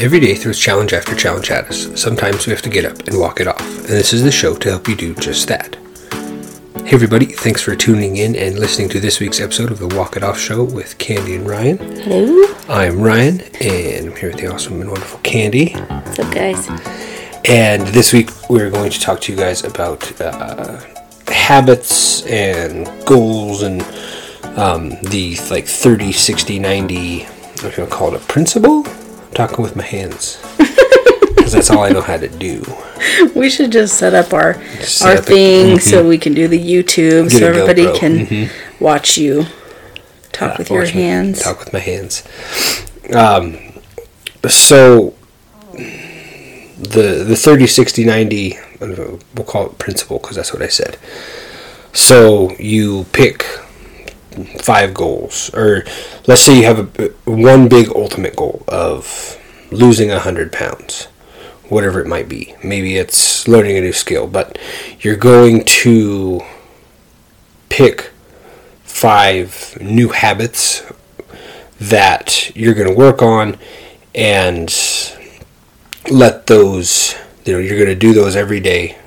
[0.00, 2.00] Every day throws challenge after challenge at us.
[2.00, 4.54] Sometimes we have to get up and walk it off, and this is the show
[4.54, 5.76] to help you do just that.
[6.86, 10.16] Hey, everybody, thanks for tuning in and listening to this week's episode of the Walk
[10.16, 11.76] It Off Show with Candy and Ryan.
[11.76, 12.54] Hello.
[12.66, 15.74] I'm Ryan, and I'm here with the awesome and wonderful Candy.
[15.74, 16.66] What's up, guys?
[17.44, 20.80] And this week we're going to talk to you guys about uh,
[21.26, 23.82] habits and goals and
[24.58, 28.86] um, the like 30, 60, 90, if you want to call it a principle.
[29.30, 30.38] I'm talking with my hands.
[31.34, 32.62] Because that's all I know how to do.
[33.34, 35.80] We should just set up our Set our up thing mhm.
[35.80, 37.98] so we can do the YouTube, Get so everybody GoPro.
[37.98, 38.50] can Mhm.
[38.78, 39.46] watch you
[40.32, 41.42] talk with your hands.
[41.42, 42.22] Talk with my hands.
[43.12, 43.56] Um,
[44.48, 45.14] so
[45.72, 50.62] the the 30 60 90 I don't know, we'll call it principle because that's what
[50.62, 50.98] I said.
[51.92, 53.44] So you pick
[54.60, 55.52] five goals.
[55.54, 55.84] Or
[56.26, 59.38] let's say you have a one big ultimate goal of
[59.70, 61.08] losing 100 pounds
[61.68, 62.52] whatever it might be.
[62.64, 64.58] Maybe it's learning a new skill but
[65.00, 66.40] you're going to
[67.68, 68.10] pick
[68.82, 70.82] five new habits
[71.80, 73.56] that you're going to work on
[74.14, 74.68] and
[76.10, 78.98] let those you know you're going to do those every day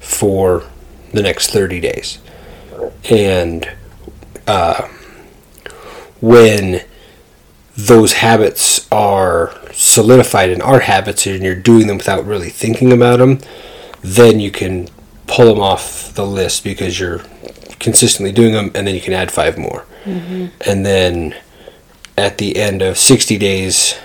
[0.00, 0.64] for
[1.12, 2.18] the next 30 days.
[3.10, 3.68] And
[4.46, 4.88] uh,
[6.20, 6.82] when
[7.76, 13.18] those habits are solidified and are habits and you're doing them without really thinking about
[13.18, 13.38] them
[14.02, 14.88] then you can
[15.26, 17.22] pull them off the list because you're
[17.80, 19.84] consistently doing them and then you can add five more.
[20.64, 21.34] And then
[22.16, 23.98] at the end of 60 days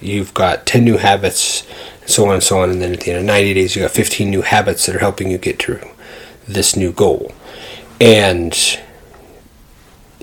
[0.00, 1.66] you've got 10 new habits
[2.00, 2.70] and so on and so on.
[2.70, 5.00] And then at the end of 90 days you've got 15 new habits that are
[5.00, 5.80] helping you get to
[6.46, 7.32] this new goal.
[8.00, 8.54] And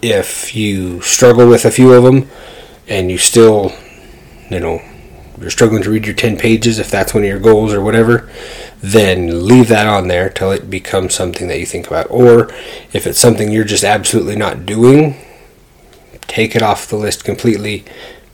[0.02, 2.30] if you struggle with a few of them
[2.88, 3.72] and you still
[4.50, 4.82] you know
[5.40, 8.30] you're struggling to read your 10 pages if that's one of your goals or whatever
[8.82, 12.06] then leave that on there till it becomes something that you think about.
[12.10, 12.50] Or
[12.94, 15.16] if it's something you're just absolutely not doing
[16.22, 17.86] take it off the list completely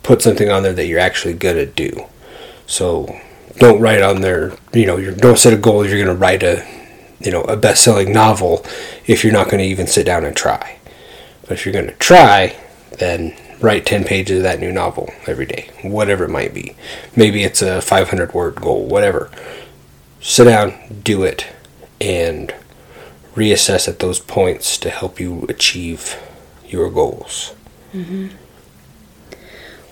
[0.04, 2.06] put something on there that you're actually gonna do.
[2.66, 3.20] So
[3.58, 6.66] don't write on there you know you don't set a goal you're gonna write a
[7.20, 8.66] you know a best-selling novel
[9.06, 10.80] if you're not gonna even sit down and try
[11.52, 12.56] but if you're gonna try
[13.00, 16.78] then write 10 pages of that new novel every day whatever it might be
[17.14, 19.30] maybe it's a 500 word goal whatever
[20.22, 20.74] sit down
[21.04, 21.48] do it
[22.00, 22.56] and
[23.36, 26.18] reassess at those points to help you achieve
[26.66, 27.54] your goals
[27.94, 28.30] Mhm.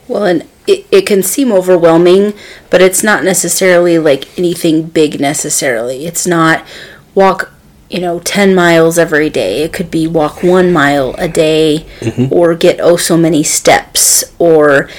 [0.08, 2.34] Well, and it, it can seem overwhelming,
[2.70, 6.06] but it's not necessarily like anything big necessarily.
[6.08, 6.66] It's not
[7.14, 7.52] walk,
[7.90, 9.64] you know, 10 miles every day.
[9.64, 11.86] It could be walk one mile a day
[12.32, 14.90] or get oh so many steps or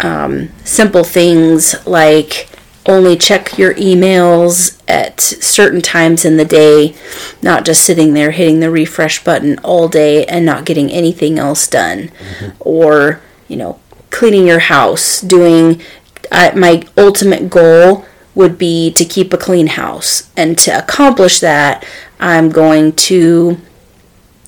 [0.00, 2.48] um, simple things like
[2.84, 6.96] only check your emails at certain times in the day,
[7.40, 11.68] not just sitting there hitting the refresh button all day and not getting anything else
[11.68, 12.10] done.
[12.58, 13.78] Or, you know,
[14.10, 15.80] cleaning your house, doing
[16.32, 18.04] uh, my ultimate goal
[18.34, 20.30] would be to keep a clean house.
[20.36, 21.84] And to accomplish that,
[22.18, 23.58] I'm going to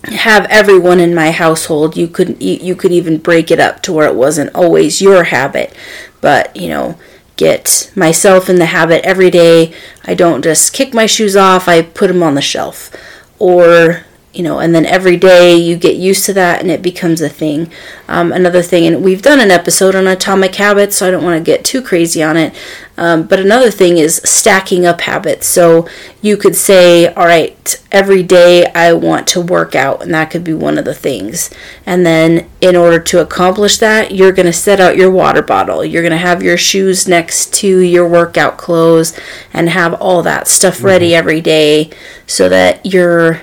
[0.05, 1.97] have everyone in my household.
[1.97, 5.75] You could you, could even break it up to where it wasn't always your habit.
[6.21, 6.99] But you know
[7.37, 9.75] get myself in the habit every day.
[10.05, 11.69] I don't just kick my shoes off.
[11.69, 12.91] I put them on the shelf.
[13.39, 17.21] Or you know and then every day you get used to that and it becomes
[17.21, 17.71] a thing.
[18.09, 21.39] Um, another thing and we've done an episode on atomic habits so i don't want
[21.39, 22.55] to get too crazy on it.
[22.97, 25.47] Um, but another thing is stacking up habits.
[25.47, 25.89] So
[26.23, 30.45] you could say all right every day i want to work out and that could
[30.45, 31.51] be one of the things.
[31.87, 35.85] And then in order to accomplish that you're going to set out your water bottle.
[35.85, 39.19] You're going to have your shoes next to your workout clothes
[39.53, 41.91] and have all that stuff ready every day
[42.27, 43.41] so that you're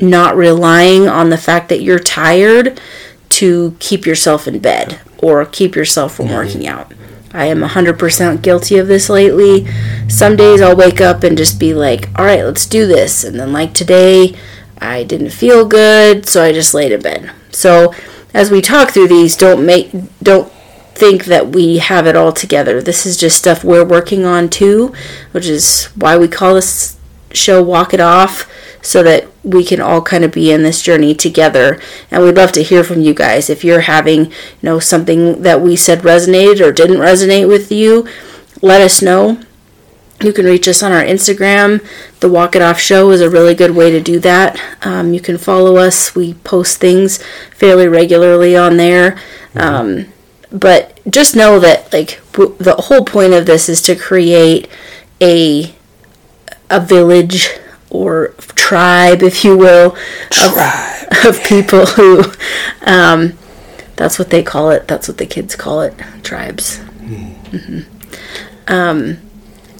[0.00, 2.80] not relying on the fact that you're tired
[3.30, 6.34] to keep yourself in bed or keep yourself from mm-hmm.
[6.34, 6.92] working out.
[7.32, 9.66] I am 100% guilty of this lately.
[10.08, 13.24] Some days I'll wake up and just be like, all right, let's do this.
[13.24, 14.36] And then, like today,
[14.78, 17.32] I didn't feel good, so I just laid in bed.
[17.50, 17.92] So,
[18.32, 19.90] as we talk through these, don't make,
[20.22, 20.52] don't
[20.94, 22.80] think that we have it all together.
[22.80, 24.92] This is just stuff we're working on too,
[25.32, 26.96] which is why we call this
[27.32, 28.48] show Walk It Off
[28.80, 31.80] so that we can all kind of be in this journey together.
[32.10, 34.32] And we'd love to hear from you guys if you're having, you
[34.62, 38.08] know, something that we said resonated or didn't resonate with you.
[38.62, 39.40] Let us know.
[40.22, 41.84] You can reach us on our Instagram.
[42.20, 44.58] The Walk It Off Show is a really good way to do that.
[44.82, 46.14] Um, you can follow us.
[46.14, 47.22] We post things
[47.54, 49.20] fairly regularly on there.
[49.54, 50.06] Um,
[50.50, 54.68] but just know that like w- the whole point of this is to create
[55.20, 55.74] a
[56.70, 57.48] a village
[57.90, 58.28] or
[58.74, 59.94] tribe, if you will,
[60.44, 61.06] of, Tribe.
[61.26, 62.24] of people who
[62.82, 63.38] um,
[63.94, 64.88] that's what they call it.
[64.88, 65.94] That's what the kids call it,
[66.24, 66.78] tribes.
[66.78, 67.84] Mhm.
[68.66, 69.18] Um,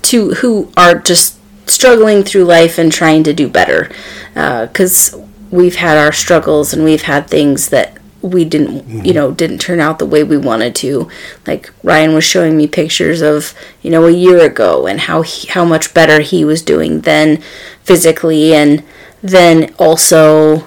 [0.02, 3.90] to who are just struggling through life and trying to do better,
[4.34, 5.16] because
[5.50, 9.14] we've had our struggles and we've had things that we didn't, you mm-hmm.
[9.14, 11.10] know, didn't turn out the way we wanted to.
[11.46, 15.48] Like Ryan was showing me pictures of, you know, a year ago and how he,
[15.48, 17.42] how much better he was doing then
[17.82, 18.82] physically, and
[19.22, 20.66] then also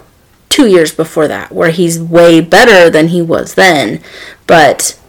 [0.50, 4.01] two years before that, where he's way better than he was then.
[4.45, 5.00] But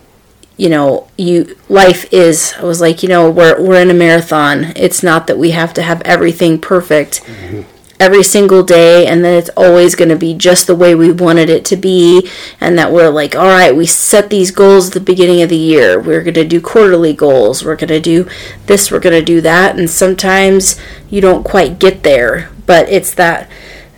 [0.57, 2.55] you know, you life is.
[2.59, 4.73] I was like, you know, we're we're in a marathon.
[4.75, 7.63] It's not that we have to have everything perfect mm-hmm.
[8.01, 11.51] Every single day, and then it's always going to be just the way we wanted
[11.51, 12.31] it to be,
[12.61, 15.57] and that we're like, all right, we set these goals at the beginning of the
[15.57, 16.01] year.
[16.01, 17.65] We're going to do quarterly goals.
[17.65, 18.29] We're going to do
[18.67, 18.91] this.
[18.91, 20.81] We're going to do that, and sometimes
[21.11, 23.51] you don't quite get there, but it's that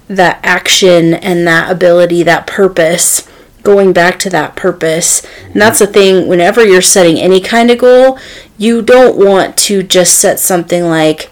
[0.08, 3.28] that action and that ability, that purpose,
[3.62, 5.24] going back to that purpose.
[5.44, 8.18] And that's the thing, whenever you're setting any kind of goal,
[8.58, 11.30] you don't want to just set something like,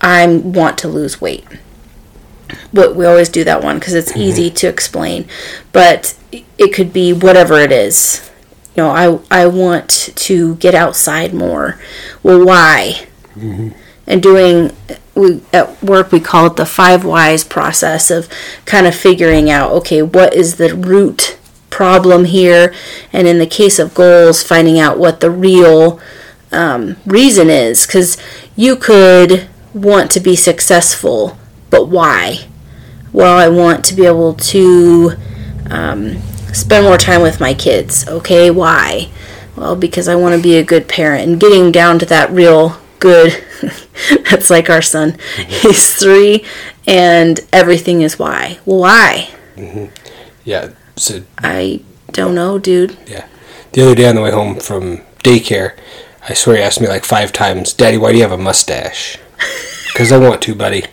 [0.00, 1.44] I want to lose weight.
[2.72, 5.26] But we always do that one because it's easy to explain.
[5.72, 6.16] But
[6.58, 8.30] it could be whatever it is.
[8.76, 8.90] You know,
[9.30, 11.80] I, I want to get outside more.
[12.22, 13.06] Well, why?
[14.10, 14.72] and doing
[15.14, 18.28] we at work we call it the five whys process of
[18.64, 21.38] kind of figuring out okay what is the root
[21.70, 22.74] problem here
[23.12, 26.00] and in the case of goals finding out what the real
[26.52, 28.18] um, reason is because
[28.56, 31.38] you could want to be successful
[31.70, 32.46] but why?
[33.12, 35.12] Well i want to be able to
[35.70, 36.16] um,
[36.52, 38.50] spend more time with my kids okay?
[38.50, 39.08] Why?
[39.56, 42.76] Well because i want to be a good parent and getting down to that real
[42.98, 43.32] good
[44.30, 46.44] that's like our son he's three
[46.86, 48.58] and everything is why.
[48.64, 49.30] Well why?
[50.44, 50.70] Yeah.
[50.96, 51.80] So i
[52.12, 52.96] don't know dude.
[53.06, 53.26] Yeah,
[53.72, 55.76] the other day on the way home from daycare,
[56.28, 59.18] I swear he asked me like five times, "Daddy, why do you have a mustache?"
[59.92, 60.84] Because I want to, buddy.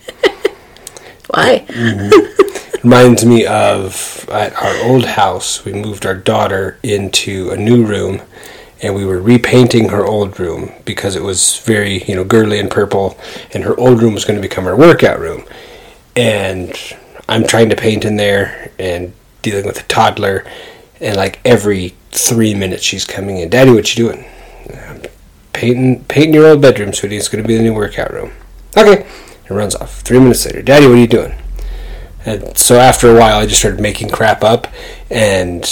[1.29, 2.43] Why mm-hmm.
[2.83, 8.21] Reminds me of at our old house, we moved our daughter into a new room,
[8.81, 12.69] and we were repainting her old room because it was very you know girly and
[12.69, 13.17] purple,
[13.51, 15.43] and her old room was going to become her workout room,
[16.15, 16.79] and
[17.27, 20.45] I'm trying to paint in there and dealing with a toddler,
[21.01, 24.25] and like every three minutes she's coming in, Daddy, what you doing?
[24.87, 25.01] "I'm
[25.51, 27.17] painting painting your old bedroom, sweetie.
[27.17, 28.31] It's going to be the new workout room.
[28.77, 29.07] Okay.
[29.49, 30.01] It runs off.
[30.01, 31.33] Three minutes later, Daddy, what are you doing?
[32.25, 34.67] And so after a while, I just started making crap up,
[35.09, 35.65] and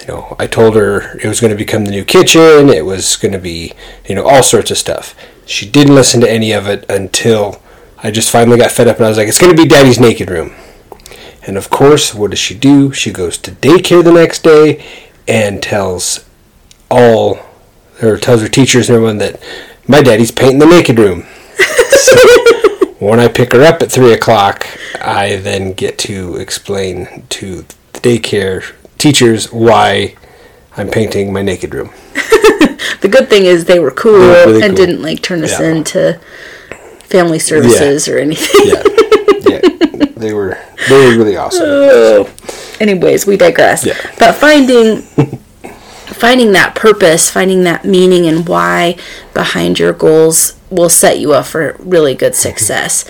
[0.00, 2.68] you know, I told her it was going to become the new kitchen.
[2.68, 3.72] It was going to be,
[4.08, 5.14] you know, all sorts of stuff.
[5.46, 7.62] She didn't listen to any of it until
[8.02, 10.00] I just finally got fed up, and I was like, "It's going to be Daddy's
[10.00, 10.52] naked room."
[11.46, 12.92] And of course, what does she do?
[12.92, 14.84] She goes to daycare the next day
[15.28, 16.24] and tells
[16.90, 17.38] all,
[18.02, 19.40] or tells her teachers and everyone that
[19.86, 21.26] my daddy's painting the naked room.
[21.90, 22.16] so
[23.02, 24.66] when I pick her up at three o'clock,
[25.00, 27.62] I then get to explain to
[27.92, 30.14] the daycare teachers why
[30.76, 31.90] I'm painting my naked room.
[33.00, 34.86] the good thing is they were cool They were really and cool.
[34.86, 35.70] didn't like turn us Yeah.
[35.70, 36.20] into
[37.04, 38.82] family services or anything Yeah,
[39.48, 39.60] yeah,
[40.16, 40.56] they were
[40.88, 41.62] they were really awesome.
[41.68, 42.30] Oh.
[42.80, 43.98] anyways we digress Yeah.
[44.18, 45.02] but finding
[46.22, 48.96] finding that purpose finding that meaning and why
[49.34, 53.04] behind your goals will set you up for really good success.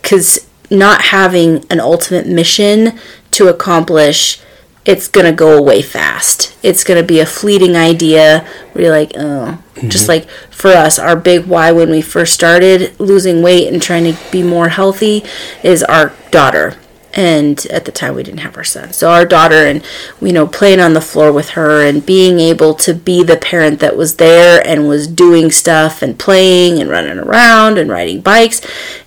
[0.00, 2.96] Because not having an ultimate mission
[3.32, 4.40] to accomplish
[4.86, 6.56] it's gonna go away fast.
[6.62, 9.58] It's gonna be a fleeting idea where you're like oh.
[9.88, 10.10] Just mm-hmm.
[10.10, 14.16] like for us our big why when we first started losing weight and trying to
[14.30, 15.24] be more healthy
[15.64, 16.76] is our daughter
[17.14, 18.92] and at the time we didn't have our son.
[18.92, 19.84] So our daughter and
[20.20, 23.80] you know playing on the floor with her and being able to be the parent
[23.80, 28.60] that was there and was doing stuff and playing and running around and riding bikes.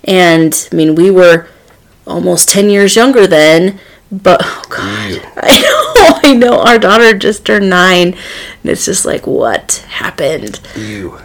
[0.04, 1.48] And i mean we were
[2.06, 3.80] almost 10 years younger then
[4.12, 5.32] but oh god.
[5.38, 6.60] I know i know.
[6.62, 10.60] Our daughter just turned nine and it's just like what happened?
[10.76, 11.18] You.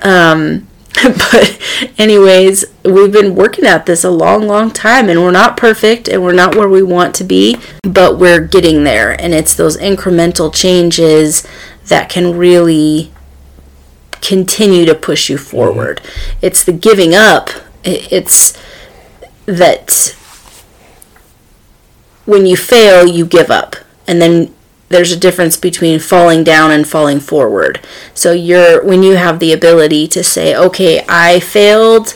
[1.03, 1.59] but
[1.99, 6.23] anyways we've been working at this a long long time and we're not perfect and
[6.23, 10.53] we're not where we want to be but we're getting there and it's those incremental
[10.53, 11.47] changes
[11.85, 13.13] that can really
[14.21, 15.45] continue to push you mm-hmm.
[15.45, 16.01] forward.
[16.43, 17.51] It's the giving up.
[17.85, 18.57] It's
[19.47, 20.15] that
[22.27, 23.75] when you fail you give up
[24.07, 24.55] and then
[24.89, 27.81] there's a difference between falling down and falling forward.
[28.15, 32.15] So you're when you have the ability to say, "Okay, I failed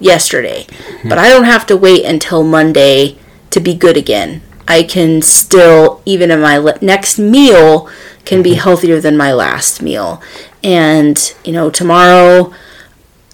[0.00, 1.08] yesterday, mm-hmm.
[1.08, 3.18] but I don't have to wait until Monday
[3.50, 4.42] to be good again.
[4.66, 7.88] I can still even in my le- next meal
[8.24, 8.60] can be mm-hmm.
[8.60, 10.22] healthier than my last meal.
[10.62, 12.52] And, you know, tomorrow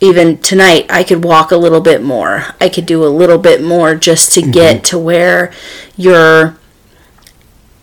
[0.01, 2.47] even tonight I could walk a little bit more.
[2.61, 4.51] I could do a little bit more just to mm-hmm.
[4.51, 5.53] get to where
[5.97, 6.57] you're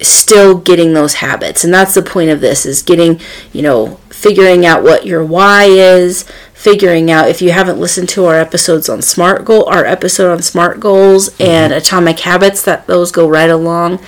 [0.02, 1.64] still getting those habits.
[1.64, 3.20] And that's the point of this is getting
[3.54, 6.24] you know figuring out what your why is
[6.54, 10.42] figuring out if you haven't listened to our episodes on smart goal our episode on
[10.42, 14.00] smart goals and atomic habits that those go right along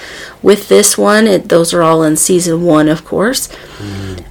[0.41, 1.27] with this one.
[1.27, 3.49] It, those are all in season one of course.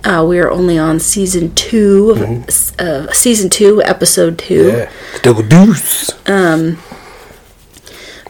[0.05, 4.69] Uh, we are only on season 2 of uh, season two episode two.
[4.69, 4.93] Yeah.
[5.23, 6.11] Double deuce.
[6.29, 6.79] Um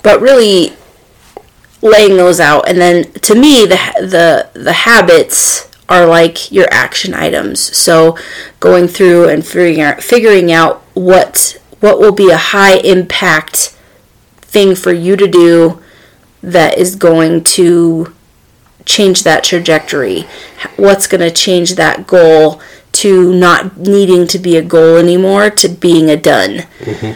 [0.03, 0.75] but really
[1.83, 2.69] laying those out.
[2.69, 7.77] And then to me the the the habits are like your action items.
[7.77, 8.17] So
[8.61, 13.77] going through and figuring out figuring out what what will be a high impact
[14.41, 15.83] thing for you to do
[16.43, 18.15] that is going to
[18.85, 20.27] change that trajectory.
[20.77, 22.61] What's going to change that goal
[22.93, 27.13] to not needing to be a goal anymore to being a done mm-hmm.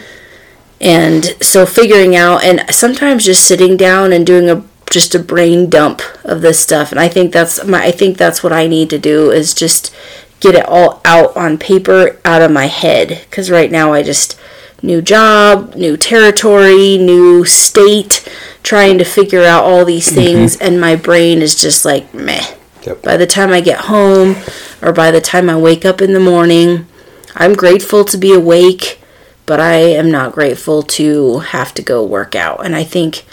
[0.83, 5.69] And so figuring out and sometimes just sitting down and doing a just a brain
[5.69, 6.91] dump of this stuff.
[6.91, 9.95] And i think that's my i think that's what i need to do is just
[10.41, 13.21] get it all out on paper out of my head.
[13.29, 14.39] Because right now i just
[14.81, 18.27] new job new territory new state
[18.61, 20.15] trying to figure out all these mm-hmm.
[20.15, 20.57] things.
[20.57, 22.45] And my brain is just like meh.
[22.85, 23.01] Yep.
[23.01, 24.35] by the time i get home
[24.81, 26.85] or by the time i wake up in the morning
[27.33, 28.99] i'm grateful to be awake
[29.45, 32.65] but I am not grateful to have to go work out.
[32.65, 33.25] And I think,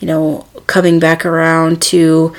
[0.00, 2.34] you know, coming back around to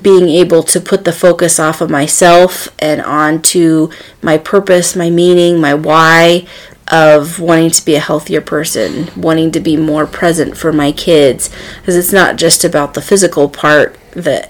[0.00, 3.90] being able to put the focus off of myself and onto
[4.22, 6.46] my purpose, my meaning, my why
[6.88, 11.50] of wanting to be a healthier person, wanting to be more present for my kids
[11.80, 14.49] because it's not just about the physical part that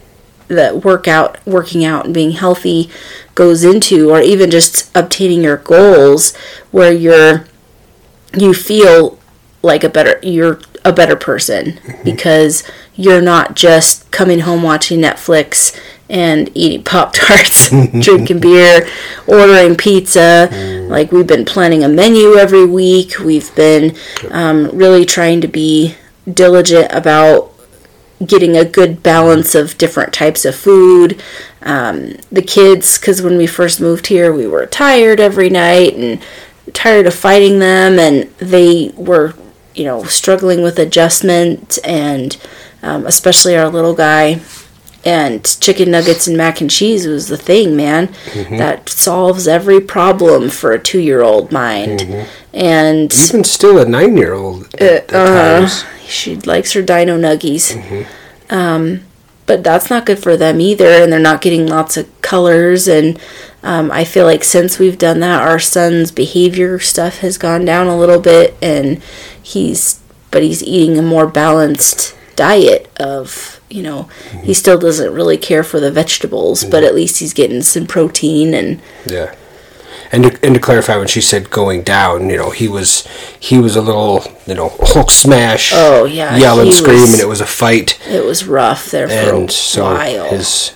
[0.50, 2.90] that workout working out and being healthy
[3.34, 6.36] goes into or even just obtaining your goals
[6.70, 7.46] where you're
[8.36, 9.18] you feel
[9.62, 12.64] like a better you're a better person because
[12.94, 15.78] you're not just coming home watching Netflix
[16.08, 18.86] and eating pop tarts, drinking beer,
[19.26, 20.48] ordering pizza.
[20.88, 23.18] Like we've been planning a menu every week.
[23.20, 23.96] We've been
[24.30, 25.94] um, really trying to be
[26.30, 27.49] diligent about
[28.26, 31.20] getting a good balance of different types of food.
[31.62, 36.22] Um, the kids, because when we first moved here, we were tired every night and
[36.74, 39.34] tired of fighting them, and they were,
[39.74, 42.36] you know, struggling with adjustment, and
[42.82, 44.40] um, especially our little guy.
[45.02, 48.12] And chicken nuggets and mac and cheese was the thing, man.
[48.58, 52.02] That solves every problem for a two year old mind.
[52.52, 55.84] And Even still a nine year old at, at uh, times.
[56.06, 58.06] she likes her dino nuggies.
[58.50, 59.02] Um,
[59.46, 62.86] but that's not good for them either, and they're not getting lots of colors.
[62.86, 63.18] And
[63.62, 67.86] um, I feel like since we've done that, our son's behavior stuff has gone down
[67.86, 69.02] a little bit, and
[69.42, 74.04] he's but he's eating a more balanced diet of you know
[74.44, 78.54] he still doesn't really care for the vegetables but at least he's getting some protein
[78.54, 79.34] and Yeah.
[80.12, 83.06] And to, and to clarify, when she said going down, you know, he was
[83.38, 87.22] he was a little, you know, Hulk smash, Oh, yeah, yell and scream, was- and
[87.22, 87.98] it was a fight.
[88.08, 90.72] it was rough there for And a so while his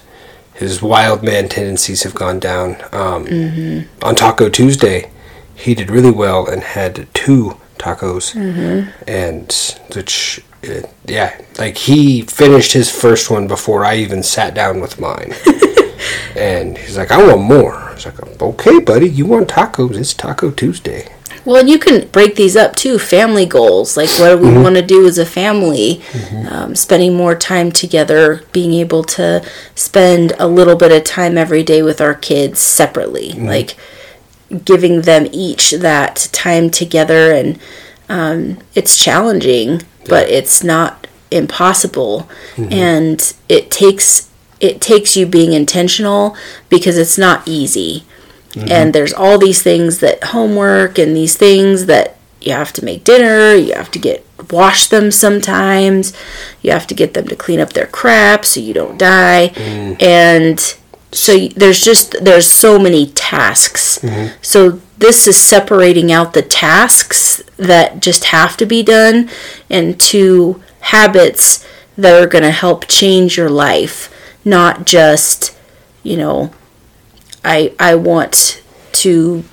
[0.55, 2.77] his wild man tendencies have gone down.
[2.93, 4.05] Um, Mm-hmm.
[4.05, 5.11] On Taco Tuesday,
[5.57, 8.91] he did really well and had two tacos, Mm-hmm.
[9.09, 10.41] and which.
[10.63, 15.35] uh, yeah, like he finished his first one before I even sat down with mine.
[16.37, 17.75] and he's like, I want more.
[17.75, 19.97] I was like, okay, buddy, you want tacos?
[19.97, 21.13] It's Taco Tuesday.
[21.45, 22.99] Well, and you can break these up too.
[22.99, 26.03] Family goals, like what do we want to do as a family?
[26.49, 29.45] Um, spending more time together, being able to
[29.75, 33.77] spend a little bit of time every day with our kids separately, like
[34.65, 37.33] giving them each that time together.
[37.33, 37.59] And
[38.09, 42.29] um, it's challenging, but it's not impossible.
[42.57, 44.31] And it takes
[44.65, 46.37] it takes you being intentional
[46.71, 48.05] because it's not easy.
[48.53, 48.73] Mm-hmm.
[48.73, 53.05] And there's all these things that homework and these things that you have to make
[53.05, 56.13] dinner you have to get wash them sometimes
[56.61, 59.49] you have to get them to clean up their crap so you don't die.
[59.55, 60.03] Mm-hmm.
[60.03, 60.61] And
[61.13, 63.99] so there's just there's so many tasks.
[63.99, 64.37] Mm-hmm.
[64.43, 69.31] So this is separating out the tasks that just have to be done
[69.69, 71.67] into habits
[71.97, 74.14] that are going to help change your life
[74.45, 75.57] not just,
[76.03, 76.53] you know,
[77.45, 79.45] I I want to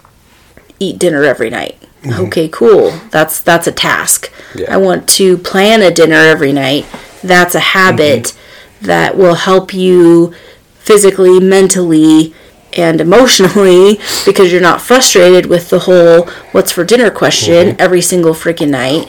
[0.80, 1.78] eat dinner every night.
[2.04, 2.26] Mm-hmm.
[2.26, 2.92] Okay, cool.
[3.12, 4.32] That's that's a task.
[4.56, 4.74] Yeah.
[4.74, 6.86] I want to plan a dinner every night.
[7.24, 8.86] That's a habit mm-hmm.
[8.88, 10.34] that will help you
[10.80, 12.34] physically, mentally,
[12.74, 17.82] and emotionally because you're not frustrated with the whole what's for dinner question mm-hmm.
[17.82, 19.08] every single freaking night.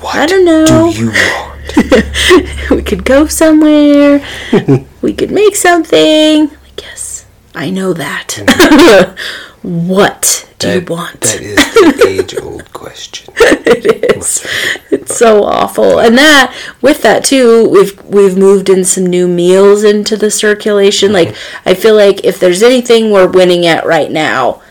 [0.00, 0.92] What I don't know.
[0.92, 1.53] do you want?
[2.70, 4.24] we could go somewhere.
[5.02, 6.48] we could make something.
[6.48, 9.16] Like, yes, I know that.
[9.62, 11.20] what do you want?
[11.20, 13.34] That is the age old question.
[13.38, 14.46] it is.
[14.90, 15.98] It's so awful.
[15.98, 21.12] And that with that too, we've we've moved in some new meals into the circulation.
[21.12, 21.68] Like mm-hmm.
[21.68, 24.62] I feel like if there's anything we're winning at right now,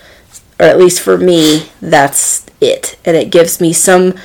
[0.59, 2.97] or at least for me, that's it.
[3.05, 4.15] And it gives me some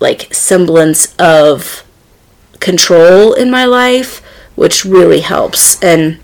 [0.00, 1.85] like semblance of
[2.66, 4.18] control in my life,
[4.56, 5.80] which really helps.
[5.80, 6.18] And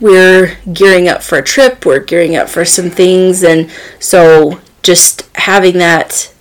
[0.00, 3.70] we're gearing up for a trip, we're gearing up for some things, and
[4.00, 6.32] so just having that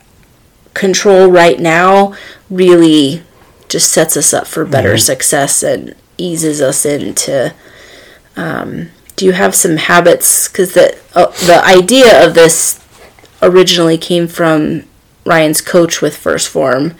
[0.73, 2.15] control right now
[2.49, 3.21] really
[3.67, 7.53] just sets us up for better success and eases us into.
[8.37, 10.47] Um, do you have some habits?
[10.47, 12.79] Because the uh, the idea of this
[13.41, 14.83] originally came from
[15.25, 16.95] Ryan's coach with First Form.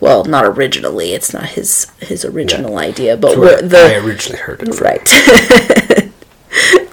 [0.00, 4.80] Well, not originally; it's not his his original idea, but the I originally heard it.
[4.80, 6.10] Right.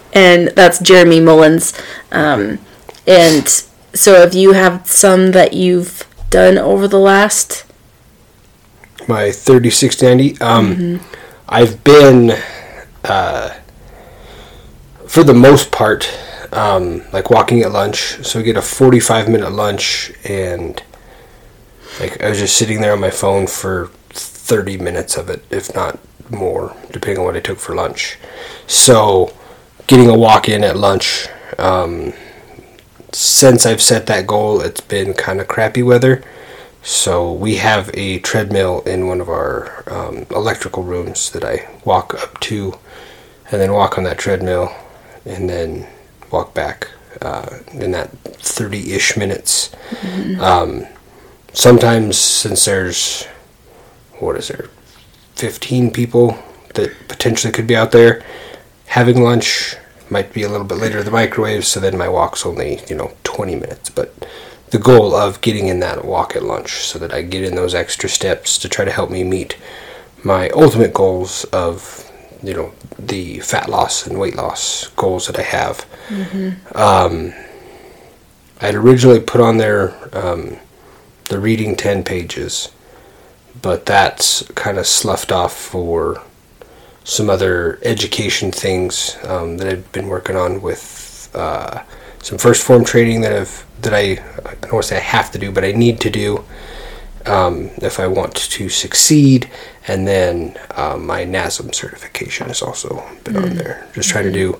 [0.13, 1.73] and that's Jeremy Mullins.
[2.11, 2.59] Um,
[3.07, 3.47] and
[3.93, 7.65] so, if you have some that you've done over the last,
[9.07, 10.41] My 30, 60, 90.
[10.41, 11.13] Um, Mm-hmm.
[11.49, 12.31] I've been,
[13.05, 13.53] uh,
[15.07, 16.11] for the most part,
[16.51, 18.23] um, like walking at lunch.
[18.25, 20.81] So I get a 45 minute lunch and
[21.99, 25.73] like I was just sitting there on my phone for 30 minutes of it, if
[25.75, 25.99] not
[26.29, 28.17] more, depending on what I took for lunch.
[28.67, 29.33] So
[29.87, 31.27] getting a walk in at lunch,
[31.57, 32.13] um,
[33.11, 36.23] since I've set that goal, it's been kind of crappy weather.
[36.83, 42.13] So we have a treadmill in one of our um, electrical rooms that I walk
[42.13, 42.77] up to,
[43.51, 44.73] and then walk on that treadmill,
[45.25, 45.87] and then
[46.31, 46.89] walk back
[47.21, 49.75] uh, in that thirty-ish minutes.
[50.39, 50.85] Um,
[51.57, 53.25] sometimes, since there's
[54.19, 54.69] what is there,
[55.35, 56.37] fifteen people
[56.75, 58.23] that potentially could be out there
[58.85, 59.75] having lunch,
[60.09, 61.65] might be a little bit later the microwave.
[61.65, 64.13] So then my walk's only you know twenty minutes, but
[64.69, 67.73] the goal of getting in that walk at lunch so that I get in those
[67.73, 69.57] extra steps to try to help me meet
[70.23, 72.03] my ultimate goals of
[72.43, 75.85] you know the fat loss and weight loss goals that I have.
[76.75, 77.33] Um,
[78.61, 80.57] I'd originally put on there um,
[81.27, 82.71] the reading ten pages,
[83.61, 86.21] but that's kind of sloughed off for
[87.03, 91.83] some other education things um, that I've been working on with uh,
[92.21, 94.11] some first form training that I've that I
[94.45, 96.43] I don't want to say I have to do, but I need to do
[97.25, 99.49] um, if I want to succeed.
[99.87, 103.87] And then um, my NASM certification has also been on there.
[103.93, 104.59] Just trying to do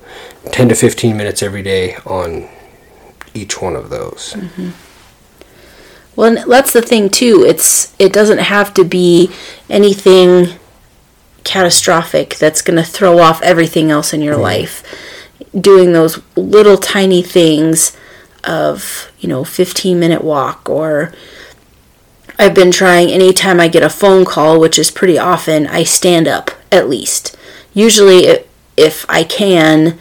[0.52, 2.48] 10 to 15 minutes every day on
[3.34, 4.36] each one of those.
[6.18, 7.46] Well, that's the thing too.
[7.48, 9.32] It's it doesn't have to be
[9.70, 10.48] anything
[11.44, 14.84] catastrophic that's going to throw off everything else in your life.
[15.58, 17.96] Doing those little tiny things
[18.44, 21.14] of you know 15 minute walk or
[22.40, 26.28] I've been trying anytime I get a phone call, which is pretty often, I stand
[26.28, 27.36] up at least.
[27.74, 28.44] Usually,
[28.76, 30.00] if I can,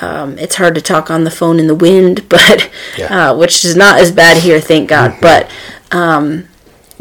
[0.00, 3.30] um, it's hard to talk on the phone in the wind, but Yeah.
[3.30, 5.14] uh, which is not as bad here, thank God.
[5.20, 5.50] But
[5.90, 6.46] um,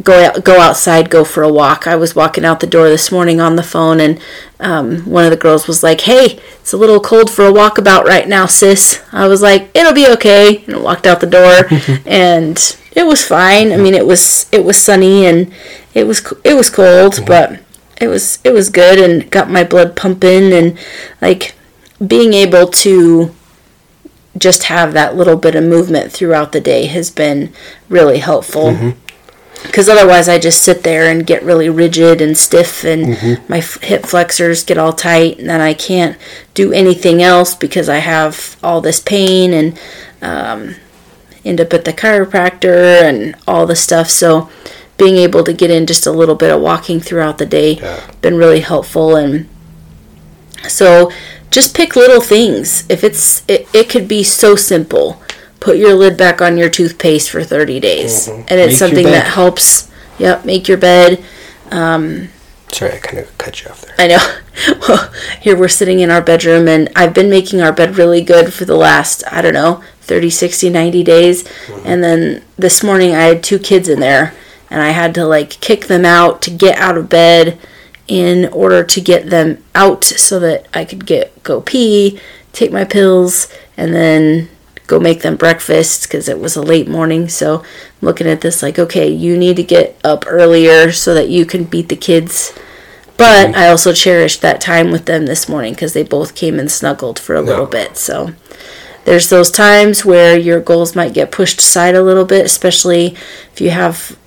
[0.04, 1.86] go out, go outside, go for a walk.
[1.88, 4.20] I was walking out the door this morning on the phone, and
[4.60, 8.04] um, one of the girls was like, "Hey, it's a little cold for a walkabout
[8.06, 11.68] right now, sis." I was like, "It'll be okay," and I walked out the door,
[12.06, 12.58] and
[12.94, 13.72] it was fine.
[13.72, 15.54] I mean, it was it was sunny and
[15.94, 17.60] it was it was cold, but
[18.02, 20.78] it was it was good and got my blood pumping and
[21.22, 21.54] like
[22.06, 23.34] being able to
[24.38, 27.52] just have that little bit of movement throughout the day has been
[27.90, 28.94] really helpful.
[29.64, 33.82] Because otherwise I just sit there and get really rigid and stiff and my f-
[33.82, 36.18] hip flexors get all tight and then I can't
[36.54, 39.78] do anything else because I have all this pain and
[40.22, 40.76] um,
[41.44, 44.10] end up at the chiropractor and all the stuff.
[44.10, 44.50] So
[44.98, 48.00] being able to get in just a little bit of walking throughout the day Yeah.
[48.22, 49.50] been really helpful and
[50.70, 51.12] so
[51.52, 52.86] just pick little things.
[52.90, 55.22] If it's it, it could be so simple.
[55.60, 58.28] Put your lid back on your toothpaste for 30 days.
[58.28, 59.92] And Make your it's something that helps.
[60.18, 61.24] Yep make your bed.
[61.72, 62.30] Um,
[62.72, 63.96] Sorry, I kind of cut you off there.
[63.98, 64.36] I know.
[64.90, 65.10] Well,
[65.40, 68.66] here we're sitting in our bedroom, and I've been making our bed really good for
[68.66, 71.50] the last, I don't know, 30, 60, 90 days.
[71.86, 74.34] And then this morning I had two kids in there,
[74.70, 77.58] and I had to like kick them out to get out of bed
[78.10, 82.20] in order to get them out so that I could get go pee,
[82.52, 84.50] take my pills, and then
[84.88, 87.30] go make them breakfast because it was a late morning.
[87.30, 87.66] So I'm
[88.02, 91.66] looking at this like, okay, you need to get up earlier so that you can
[91.66, 92.52] beat the kids.
[93.16, 93.60] But mm-hmm.
[93.60, 97.20] I also cherished that time with them this morning because they both came and snuggled
[97.20, 97.96] for a little bit.
[97.96, 98.34] So
[99.06, 103.16] there's those times where your goals might get pushed aside a little bit, especially
[103.54, 104.18] if you have,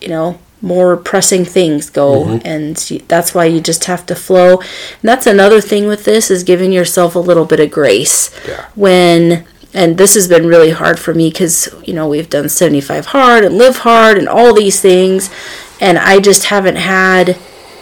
[0.00, 2.46] you know, more pressing things go, mm-hmm.
[2.46, 4.58] and you, that's why you just have to flow.
[4.58, 8.66] And that's another thing with this is giving yourself a little bit of grace Yeah.
[8.74, 9.46] when.
[9.74, 13.44] And this has been really hard for me because you know we've done 75 hard
[13.44, 15.28] and live hard and all these things,
[15.82, 17.36] and I just haven't had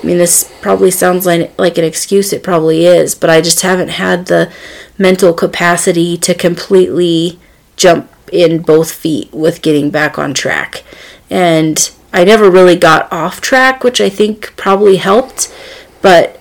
[0.05, 2.35] I mean, this probably sounds like like an excuse.
[2.35, 4.53] It probably is, but I just haven't had the
[4.99, 7.39] mental capacity to completely
[7.77, 10.83] jump in both feet with getting back on track.
[11.31, 15.53] And I never really got off track, which I think probably helped.
[16.01, 16.41] But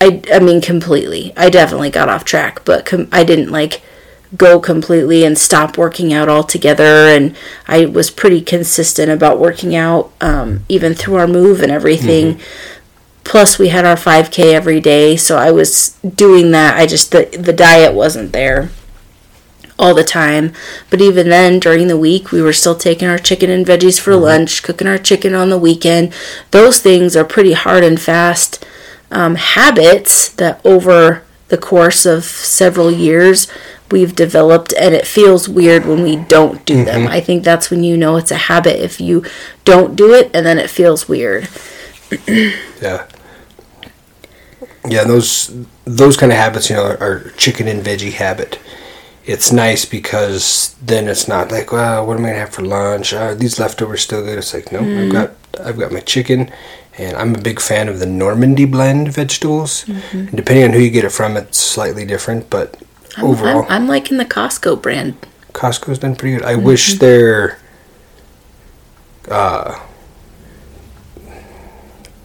[0.00, 1.32] I, I mean, completely.
[1.36, 3.80] I definitely got off track, but com- I didn't like
[4.36, 7.06] go completely and stop working out altogether.
[7.06, 7.36] And
[7.68, 12.40] I was pretty consistent about working out, um, even through our move and everything.
[13.22, 16.76] Plus, we had our 5K every day, so I was doing that.
[16.76, 18.70] I just, the, the diet wasn't there
[19.78, 20.52] all the time.
[20.90, 24.16] But even then, during the week, we were still taking our chicken and veggies for
[24.16, 26.12] lunch, cooking our chicken on the weekend.
[26.50, 28.66] Those things are pretty hard and fast
[29.10, 33.48] um, habits that over the course of several years
[33.90, 37.06] we've developed, and it feels weird when we don't do them.
[37.06, 39.24] I think that's when you know it's a habit if you
[39.64, 41.48] don't do it, and then it feels weird.
[42.80, 43.08] Yeah.
[44.88, 45.52] Yeah, those
[45.84, 48.60] those kind of habits, you know, are, are chicken and veggie habit.
[49.28, 53.12] It's nice because then it's not like, well, what am I gonna have for lunch?
[53.12, 54.38] Are these leftovers still good?
[54.38, 55.12] It's like, no, I've mm.
[55.12, 56.50] got I've got my chicken,
[56.96, 59.84] and I'm a big fan of the Normandy blend vegetables.
[59.84, 60.18] Mm-hmm.
[60.18, 62.82] And depending on who you get it from, it's slightly different, but
[63.18, 65.14] I'm, overall, I'm, I'm liking the Costco brand.
[65.52, 66.46] Costco's done pretty good.
[66.46, 66.64] I mm-hmm.
[66.64, 67.58] wish their
[69.30, 69.78] uh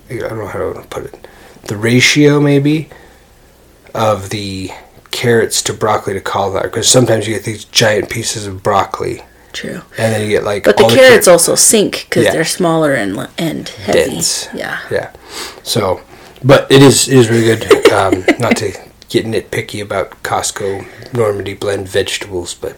[0.09, 1.27] I don't know how to put it.
[1.63, 2.89] The ratio maybe
[3.93, 4.71] of the
[5.13, 9.21] carrots to broccoli to cauliflower because sometimes you get these giant pieces of broccoli
[9.53, 9.81] True.
[9.97, 12.31] and then you get like But the carrots carrot- also sink because Yeah.
[12.33, 13.99] they're smaller and and heavy.
[14.09, 14.49] dense.
[14.53, 14.79] Yeah.
[14.91, 15.11] Yeah.
[15.63, 16.01] So,
[16.43, 17.91] but it is it is really good.
[17.93, 18.71] Um, not to
[19.09, 22.75] get nitpicky about Costco Normandy blend vegetables, but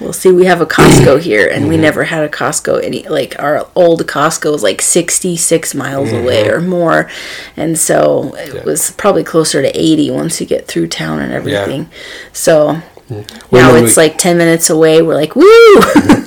[0.00, 1.68] Well, see, we have a Costco here, and Mm-hmm.
[1.68, 2.82] we never had a Costco.
[2.82, 7.10] Any like our old Costco was like sixty-six miles away or more,
[7.56, 8.56] and so it Mm-hmm.
[8.56, 8.64] Yeah.
[8.64, 11.90] was probably closer to eighty once you get through town and everything.
[12.32, 15.02] So Well, now it's we- like ten minutes away.
[15.02, 15.44] We're like, woo!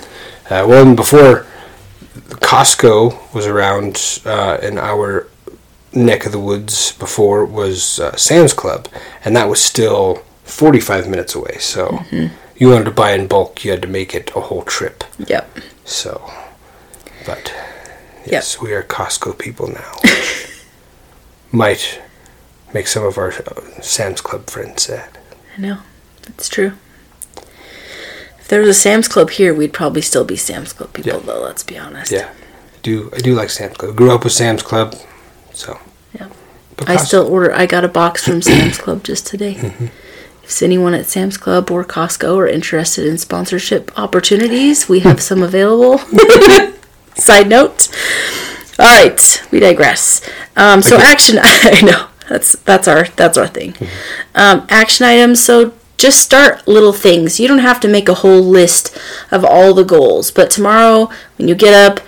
[0.49, 1.45] Uh, well, and before
[2.41, 5.27] Costco was around uh, in our
[5.93, 8.87] neck of the woods, before was uh, Sam's Club,
[9.23, 11.57] and that was still 45 minutes away.
[11.59, 12.35] So Mm-hmm.
[12.63, 15.03] You wanted to buy in bulk, you had to make it a whole trip.
[15.27, 15.49] yep.
[15.85, 16.31] So,
[17.25, 17.53] but
[18.25, 19.91] yes, we are Costco people now.
[20.01, 20.47] Which
[21.51, 22.01] might
[22.73, 25.17] make some of our uh, Sam's Club friends sad.
[25.57, 25.77] I know.
[26.27, 26.71] It's true.
[28.39, 31.19] If there was a Sam's Club here, we'd probably still be Sam's Club people, Yeah.
[31.25, 31.41] though.
[31.41, 32.11] Let's be honest.
[32.11, 33.95] Yeah, I do I do like Sam's Club?
[33.95, 34.95] Grew up with Sam's Club,
[35.53, 35.79] so.
[36.17, 36.29] Yeah.
[36.77, 37.53] But I Costco- still order.
[37.53, 39.55] I got a box from Sam's Club just today.
[39.55, 39.87] Mm-hmm.
[40.43, 45.41] If anyone at Sam's Club or Costco are interested in sponsorship opportunities, we have some
[45.41, 45.99] available.
[47.15, 47.89] Side note.
[48.79, 50.21] All right, we digress.
[50.55, 51.05] Um, so Okay.
[51.05, 51.39] action.
[51.43, 53.73] I know that's that's our that's our thing.
[53.73, 53.85] Mm-hmm.
[54.35, 55.43] Um, action items.
[55.43, 57.39] So just start little things.
[57.39, 58.97] You don't have to make a whole list
[59.31, 60.31] of all the goals.
[60.31, 62.03] But tomorrow, when you get up,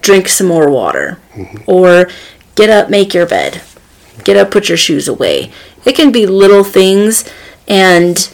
[0.00, 1.18] drink some more water,
[1.66, 2.08] or
[2.56, 3.62] get up, make your bed
[4.22, 5.50] get up, put your shoes away.
[5.84, 7.24] It can be little things,
[7.66, 8.32] and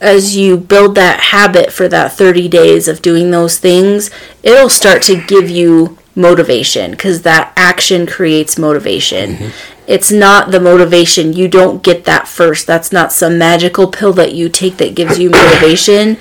[0.00, 4.10] as you build that habit for that 30 days of doing those things,
[4.42, 9.34] it'll start to give you motivation because that action creates motivation.
[9.34, 9.74] Mm-hmm.
[9.86, 11.32] It's not the motivation.
[11.32, 12.66] You don't get that first.
[12.66, 16.18] That's not some magical pill that you take that gives you motivation.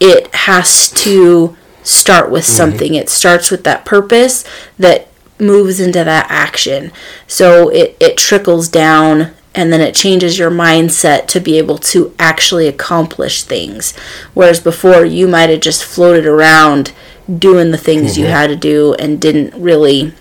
[0.00, 2.56] It has to start with mm-hmm.
[2.56, 2.94] something.
[2.94, 4.44] It starts with that purpose
[4.78, 6.90] that moves into that action.
[7.26, 12.14] So it, it trickles down and then it changes your mindset to be able to
[12.18, 13.96] actually accomplish things.
[14.34, 16.92] Whereas before you might have just floated around
[17.38, 20.12] doing the things you had to do and didn't really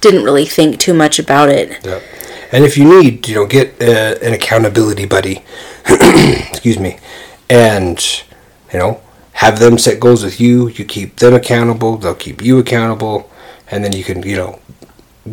[0.00, 1.84] didn't really think too much about it.
[1.84, 2.02] Yep.
[2.52, 5.44] And if you need, you know, get uh, an accountability buddy.
[5.86, 6.98] excuse me,
[7.48, 8.22] and
[8.72, 9.00] you know,
[9.34, 10.68] have them set goals with you.
[10.68, 11.96] You keep them accountable.
[11.96, 13.30] They'll keep you accountable,
[13.70, 14.58] and then you can, you know,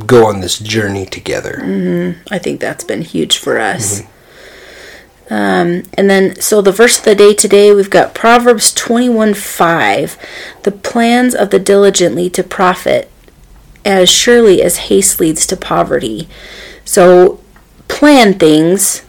[0.06, 1.60] go on this journey together.
[1.62, 2.22] Mm-hmm.
[2.32, 4.02] I think that's been huge for us.
[4.02, 4.14] Mm-hmm.
[5.30, 10.18] Um, and then, so the verse of the day today, we've got Proverbs 21 5.
[10.64, 13.12] The plans of the diligent lead to profit,
[13.84, 16.30] as surely as haste leads to poverty.
[16.86, 17.42] So,
[17.90, 19.04] plan things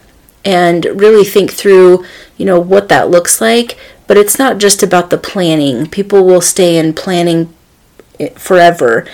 [0.45, 2.05] and really think through,
[2.37, 3.79] you know, what that looks like.
[4.09, 5.87] But it's not just about the planning.
[5.87, 7.55] People will stay in planning
[8.35, 9.07] forever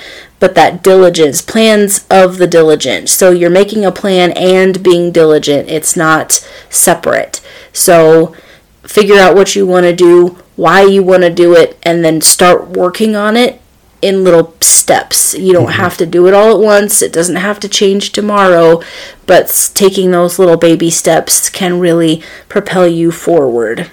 [0.44, 3.08] but that diligence plans of the diligent.
[3.08, 5.70] So you're making a plan and being diligent.
[5.70, 7.40] It's not separate.
[7.72, 8.36] So
[8.82, 12.20] figure out what you want to do why you want to do it and then
[12.20, 13.58] start working on it
[14.02, 15.32] in little steps.
[15.32, 15.80] You don't mm-hmm.
[15.80, 17.00] have to do it all at once.
[17.00, 18.82] It doesn't have to change tomorrow
[19.24, 23.90] but taking those little baby steps can really propel you forward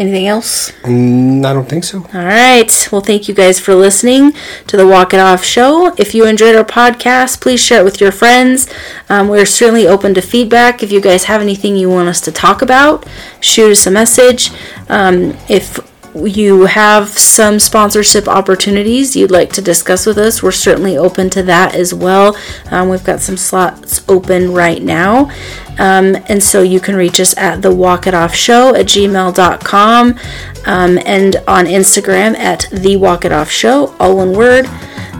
[0.00, 0.72] Anything else?
[0.84, 1.98] Mm, I don't think so.
[1.98, 2.88] All right.
[2.90, 4.32] Well, thank you guys for listening
[4.66, 5.94] to the Walk It Off show.
[5.98, 8.66] If you enjoyed our podcast, please share it with your friends.
[9.10, 10.82] Um, we're certainly open to feedback.
[10.82, 13.06] If you guys have anything you want us to talk about,
[13.40, 14.50] shoot us a message.
[14.88, 15.78] Um, if
[16.14, 21.42] you have some sponsorship opportunities you'd like to discuss with us, we're certainly open to
[21.44, 22.36] that as well.
[22.70, 25.30] Um, we've got some slots open right now.
[25.78, 30.18] Um, and so you can reach us at the walk it off show at gmail.com
[30.66, 34.66] um, and on Instagram at the walk it off show, all one word.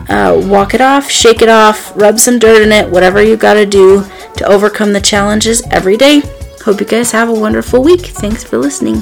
[0.09, 3.53] Uh, walk it off, shake it off, rub some dirt in it, whatever you got
[3.53, 4.03] to do
[4.35, 6.21] to overcome the challenges every day.
[6.63, 8.01] Hope you guys have a wonderful week.
[8.01, 9.01] Thanks for listening.